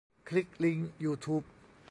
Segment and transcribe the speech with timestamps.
[0.27, 1.41] คลิกลิงก์ยูทูบ